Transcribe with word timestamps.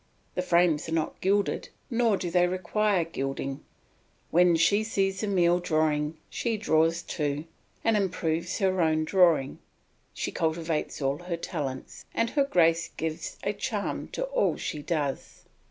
The 0.33 0.41
frames 0.41 0.89
are 0.89 0.93
not 0.93 1.21
gilded, 1.21 1.69
nor 1.91 2.17
do 2.17 2.31
they 2.31 2.47
require 2.47 3.03
gilding. 3.03 3.63
When 4.31 4.55
she 4.55 4.83
sees 4.83 5.23
Emile 5.23 5.59
drawing, 5.59 6.17
she 6.27 6.57
draws 6.57 7.03
too, 7.03 7.45
and 7.83 7.95
improves 7.95 8.57
her 8.57 8.81
own 8.81 9.03
drawing; 9.03 9.59
she 10.11 10.31
cultivates 10.31 11.03
all 11.03 11.19
her 11.19 11.37
talents, 11.37 12.03
and 12.15 12.31
her 12.31 12.45
grace 12.45 12.89
gives 12.97 13.37
a 13.43 13.53
charm 13.53 14.07
to 14.13 14.23
all 14.23 14.57
she 14.57 14.81
does. 14.81 15.43